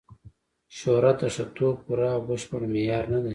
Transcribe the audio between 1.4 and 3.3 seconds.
توب پوره او بشپړ معیار نه دی.